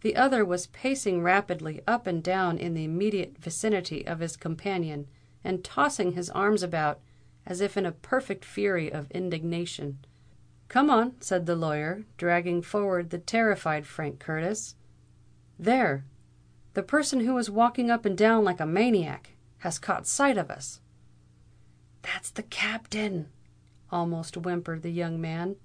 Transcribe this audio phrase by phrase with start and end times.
[0.00, 5.08] The other was pacing rapidly up and down in the immediate vicinity of his companion,
[5.42, 7.00] and tossing his arms about,
[7.44, 9.98] as if in a perfect fury of indignation.
[10.68, 14.76] "Come on," said the lawyer, dragging forward the terrified Frank Curtis.
[15.58, 16.04] "There!
[16.74, 20.48] the person who was walking up and down like a maniac, has caught sight of
[20.48, 20.80] us."
[22.02, 23.30] "That's the Captain!"
[23.90, 25.56] almost whimpered the young man.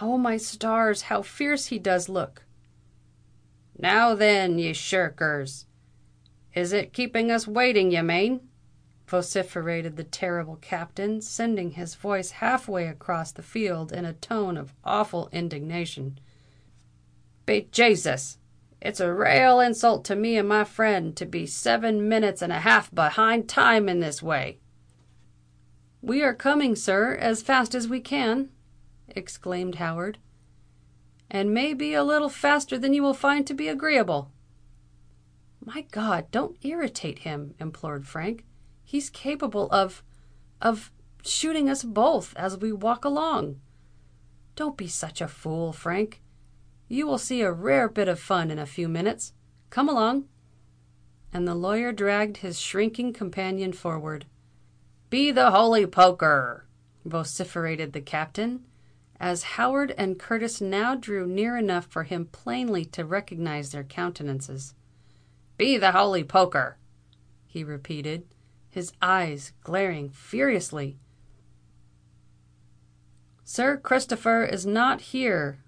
[0.00, 0.16] "Oh!
[0.16, 2.45] my stars, how fierce he does look!"
[3.78, 5.66] "Now then, ye shirkers,
[6.54, 8.48] is it keeping us waiting ye mane?"
[9.06, 14.56] vociferated the terrible Captain, sending his voice half way across the field in a tone
[14.56, 16.18] of awful indignation.
[17.44, 18.38] "Be Jasus!
[18.80, 22.60] it's a rale insult to me and my friend to be seven minutes and a
[22.60, 24.58] half behind time in this way."
[26.00, 28.48] "We are coming, sir, as fast as we can,"
[29.08, 30.16] exclaimed Howard
[31.30, 34.30] and may be a little faster than you will find to be agreeable."
[35.64, 36.30] "My God!
[36.30, 38.44] don't irritate him," implored Frank.
[38.84, 43.60] "He's capable of—of shooting us both as we walk along.
[44.54, 46.22] Don't be such a fool, Frank.
[46.88, 49.32] You will see a rare bit of fun in a few minutes.
[49.70, 50.28] Come along."
[51.32, 54.26] And the lawyer dragged his shrinking companion forward.
[55.10, 56.66] "Be the holy poker!"
[57.04, 58.64] vociferated the Captain
[59.18, 64.74] as Howard and Curtis now drew near enough for him plainly to recognise their countenances.
[65.56, 66.76] "Be the holy poker!"
[67.46, 68.26] he repeated,
[68.68, 70.98] his eyes glaring furiously.
[73.44, 75.60] "Sir Christopher is not here.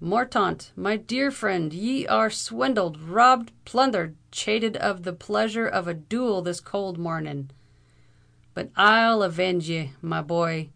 [0.00, 5.94] Morthaunt, my dear friend, ye are swindled, robbed, plundered, chated of the pleasure of a
[5.94, 7.50] duel this cold morning.
[8.52, 10.70] But I'll avenge ye, my boy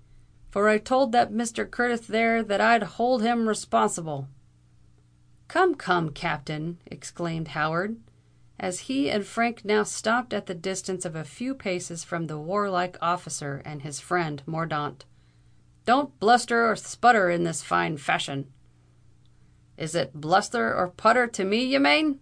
[0.59, 1.70] for I told that Mr.
[1.70, 4.27] Curtis there that I'd hold him responsible."
[5.47, 8.01] "Come, come, Captain!" exclaimed Howard,
[8.59, 12.41] as he and Frank now stopped at the distance of a few paces from the
[12.41, 15.05] warlike officer and his friend Mordaunt.
[15.86, 18.52] "Don't bluster or sputter in this fine fashion."
[19.77, 22.19] "Is it bluster or putter to me, ye mane?"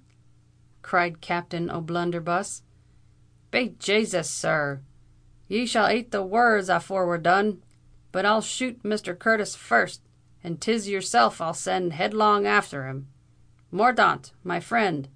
[0.83, 2.65] cried Captain O'Blunderbuss.
[3.51, 4.83] "Be Jasus, sir!
[5.49, 7.63] ye shall ate the words afore we're done.
[8.13, 9.19] But I'll shoot Mr.
[9.19, 10.01] Curtis first,
[10.43, 13.09] and 'tis yourself I'll send headlong after him.
[13.71, 15.09] Mordaunt, my friend,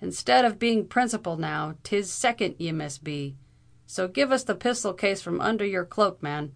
[0.00, 3.36] instead of being principal now, 'tis second ye must be.
[3.86, 6.52] So give us the pistol case from under your cloak, man."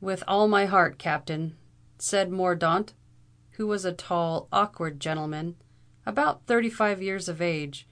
[0.00, 1.56] "With all my heart, Captain,"
[1.98, 2.92] said Mordaunt,
[3.52, 5.56] who was a tall, awkward gentleman,
[6.04, 7.88] about thirty-five years of age,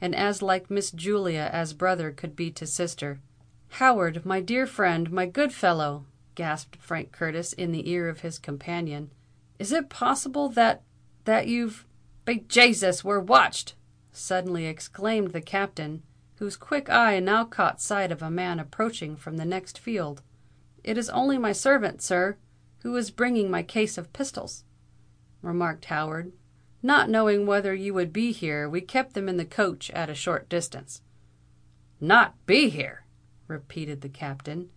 [0.00, 3.20] and as like Miss Julia as brother could be to sister.
[3.78, 8.38] "Howard, my dear friend, my good fellow!" Gasped Frank Curtis in the ear of his
[8.38, 9.10] companion.
[9.58, 11.86] "Is it possible that—that you've——"
[12.24, 13.74] "Be Jasus, we're watched!"
[14.12, 16.02] suddenly exclaimed the Captain,
[16.36, 20.22] whose quick eye now caught sight of a man approaching from the next field.
[20.82, 22.36] "It is only my servant, sir,
[22.82, 24.64] who is bringing my case of pistols,"
[25.42, 26.32] remarked Howard.
[26.82, 30.14] "Not knowing whether you would be here, we kept them in the coach at a
[30.14, 31.00] short distance."
[32.00, 33.04] "Not be here!"
[33.48, 34.70] repeated the Captain.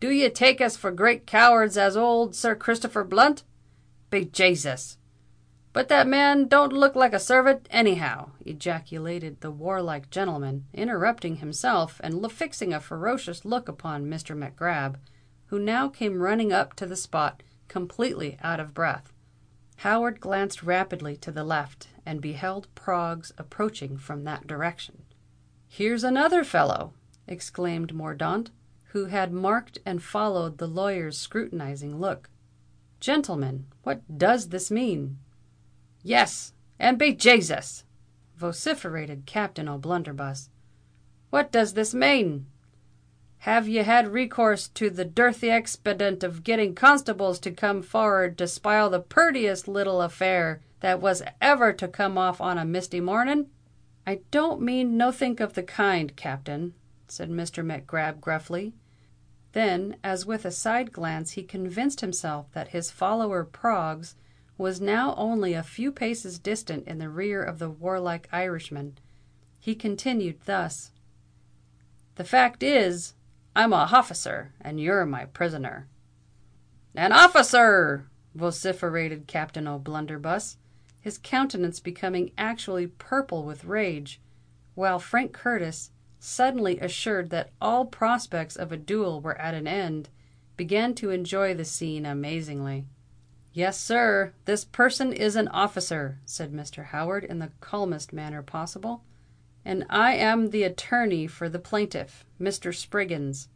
[0.00, 3.42] Do ye take us for great cowards as old Sir Christopher Blunt?
[4.10, 4.96] Be Jasus!
[5.72, 12.00] But that man don't look like a servant, anyhow!" ejaculated the warlike gentleman, interrupting himself
[12.02, 14.36] and fixing a ferocious look upon Mr.
[14.36, 14.98] Mac Grab,
[15.46, 19.12] who now came running up to the spot, completely out of breath.
[19.78, 25.02] Howard glanced rapidly to the left, and beheld Proggs approaching from that direction.
[25.66, 26.92] "Here's another fellow!"
[27.26, 28.50] exclaimed Mordaunt
[28.98, 32.28] who had marked and followed the lawyer's scrutinizing look.
[32.98, 35.18] "Gentlemen, what does this mean?"
[36.02, 37.84] "Yes, and be Jasus!"
[38.34, 40.50] vociferated Captain O'Blunderbuss.
[41.30, 42.46] "What does this mane?
[43.38, 48.48] Have ye had recourse to the dirthy expedient of getting constables to come for'ard to
[48.48, 53.48] spile the purtiest little affair that was ever to come off on a misty mornin'?"
[54.04, 56.74] "I don't mean nothink of the kind, Captain,"
[57.06, 57.64] said Mr.
[57.64, 58.74] Mac Grab gruffly.
[59.52, 64.14] Then, as with a side glance he convinced himself that his follower Proggs
[64.58, 68.98] was now only a few paces distant in the rear of the warlike Irishman,
[69.58, 70.92] he continued thus:
[72.16, 73.14] "The fact is,
[73.56, 75.88] I'm a hofficer, and you're my prisoner."
[76.94, 80.56] "An officer!" vociferated Captain O'Blunderbuss,
[81.00, 84.20] his countenance becoming actually purple with rage,
[84.74, 90.08] while Frank Curtis, suddenly assured that all prospects of a duel were at an end,
[90.56, 92.86] began to enjoy the scene amazingly.
[93.52, 96.86] Yes, sir, this person is an officer, said Mr.
[96.86, 99.04] Howard in the calmest manner possible,
[99.64, 102.74] and I am the attorney for the plaintiff, Mr.
[102.74, 103.48] Spriggins,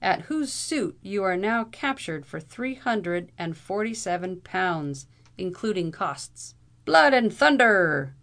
[0.00, 5.06] at whose suit you are now captured for three hundred and forty-seven pounds,
[5.38, 6.54] including costs.
[6.84, 8.14] Blood and thunder!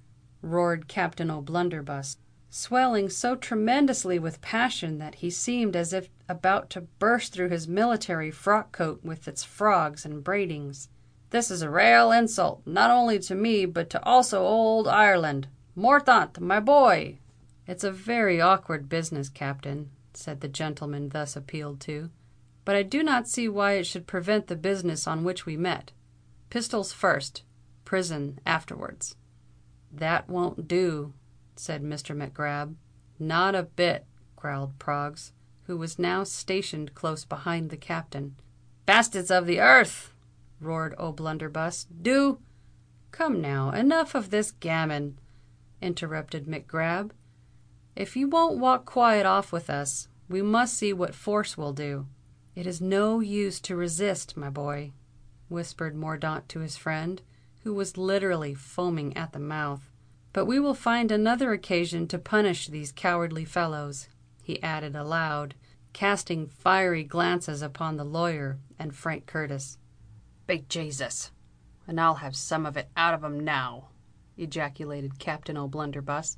[0.41, 2.17] roared Captain O'Blunderbuss,
[2.53, 7.65] swelling so tremendously with passion that he seemed as if about to burst through his
[7.65, 10.89] military frock coat with its frogs and braidings.
[11.30, 15.48] "This is a rale insult, not only to me, but to also ould Ireland.
[15.77, 17.19] Morthaunt, my boy!"
[17.68, 22.09] "It's a very awkward business, Captain," said the gentleman thus appealed to;
[22.65, 25.94] "but I do not see why it should prevent the business on which we met.
[26.50, 29.15] Pistols first—prison afterwards."
[29.89, 31.13] "That won't do,"
[31.61, 32.15] said Mr.
[32.15, 32.75] Mac Grab.
[33.19, 35.31] "Not a bit," growled Proggs,
[35.65, 38.35] who was now stationed close behind the captain.
[38.87, 40.11] "Bastards of the earth!"
[40.59, 42.39] roared O'Blunderbuss, "do——"
[43.11, 45.19] "Come now, enough of this gammon,"
[45.83, 47.13] interrupted Mac Grab.
[47.95, 52.07] "If you won't walk quiet off with us, we must see what force will do."
[52.55, 54.93] "It is no use to resist, my boy,"
[55.47, 57.21] whispered Mordaunt to his friend,
[57.59, 59.90] who was literally foaming at the mouth.
[60.33, 64.07] "But we will find another occasion to punish these cowardly fellows,"
[64.41, 65.55] he added aloud,
[65.91, 69.77] casting fiery glances upon the lawyer and Frank Curtis.
[70.47, 71.31] "Be Jasus!
[71.85, 73.89] and I'll have some of it out of 'em now!"
[74.37, 76.37] ejaculated Captain O'Blunderbuss;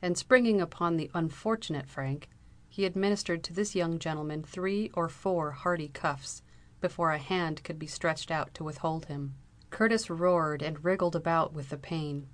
[0.00, 2.30] and springing upon the unfortunate Frank,
[2.70, 6.42] he administered to this young gentleman three or four hearty cuffs,
[6.80, 9.34] before a hand could be stretched out to withhold him.
[9.68, 12.26] Curtis roared and wriggled about with the pain;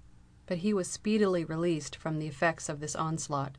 [0.51, 3.57] but he was speedily released from the effects of this onslaught,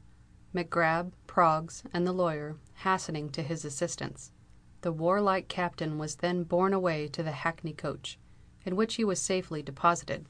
[0.51, 4.33] Mac Grab, Proggs, and the lawyer hastening to his assistance.
[4.81, 8.19] The warlike captain was then borne away to the hackney coach,
[8.65, 10.25] in which he was safely deposited.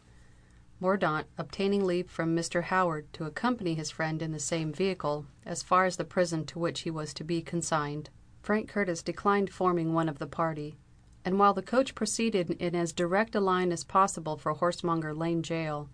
[0.80, 2.62] Mordaunt obtaining leave from Mr.
[2.62, 6.60] Howard to accompany his friend in the same vehicle as far as the prison to
[6.60, 8.12] which he was to be consigned,
[8.44, 10.78] Frank Curtis declined forming one of the party;
[11.26, 15.42] and while the coach proceeded in as direct a line as possible for Horsemonger Lane
[15.42, 15.90] Gaol,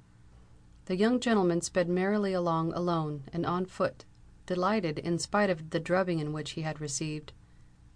[0.88, 4.06] the young gentleman sped merrily along alone and on foot,
[4.46, 7.34] delighted, in spite of the drubbing in which he had received,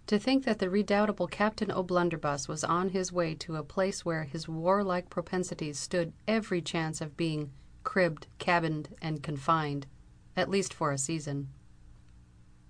[0.06, 4.24] to think that the redoubtable Captain O'Blunderbuss was on his way to a place where
[4.24, 7.50] his warlike propensities stood every chance of being
[7.82, 9.86] cribbed, cabined, and confined,
[10.36, 11.48] at least for a season.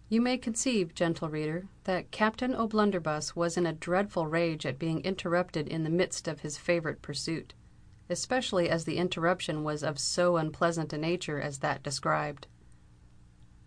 [0.09, 5.01] You may conceive, gentle reader, that Captain O'Blunderbuss was in a dreadful rage at being
[5.01, 7.55] interrupted in the midst of his favourite pursuit,
[8.13, 12.47] especially as the interruption was of so unpleasant a nature as that described.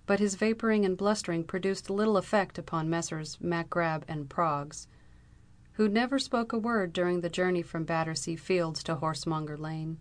[0.06, 3.38] But his vapouring and blustering produced little effect upon Messrs.
[3.42, 4.88] Mac Grab and Proggs,
[5.74, 9.97] who never spoke a word during the journey from Battersea Fields to Horsemonger Lane,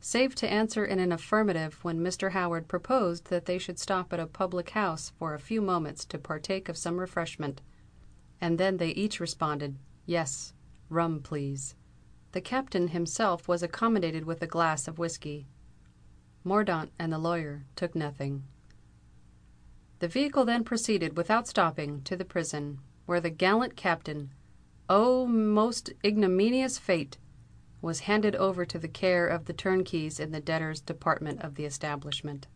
[0.00, 2.30] save to answer in an affirmative when Mr.
[2.30, 6.18] Howard proposed that they should stop at a public house for a few moments to
[6.18, 7.60] partake of some refreshment;
[8.40, 9.76] and then they each responded,
[10.06, 10.54] "Yes,
[10.88, 11.74] rum, please."
[12.36, 15.46] The captain himself was accommodated with a glass of whiskey.
[16.44, 18.44] Mordaunt and the lawyer took nothing.
[20.00, 25.26] The vehicle then proceeded without stopping to the prison, where the gallant captain—oh!
[25.26, 31.40] most ignominious fate!—was handed over to the care of the turnkeys in the debtors' department
[31.40, 32.48] of the establishment.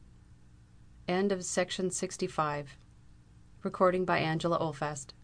[1.08, 2.77] End of Section 65.
[3.63, 5.15] Recording by Angela Oldfast.